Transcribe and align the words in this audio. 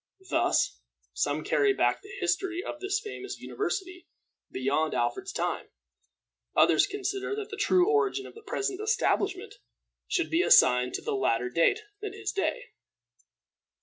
Thus 0.31 0.79
some 1.13 1.43
carry 1.43 1.73
back 1.75 2.01
the 2.01 2.09
history 2.19 2.63
of 2.63 2.79
this 2.79 2.99
famous 2.99 3.37
university 3.37 4.07
beyond 4.49 4.95
Alfred's 4.95 5.31
time; 5.31 5.67
others 6.55 6.87
consider 6.87 7.35
that 7.35 7.51
the 7.51 7.55
true 7.55 7.87
origin 7.87 8.25
of 8.25 8.33
the 8.33 8.41
present 8.41 8.81
establishment 8.81 9.53
should 10.07 10.31
be 10.31 10.41
assigned 10.41 10.95
to 10.95 11.07
a 11.07 11.13
later 11.13 11.49
date 11.51 11.81
than 12.01 12.13
his 12.13 12.31
day. 12.31 12.71